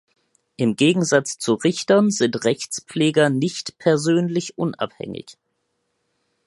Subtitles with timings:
[0.57, 5.37] Im Gegensatz zu Richtern sind Rechtspfleger nicht „persönlich“ unabhängig.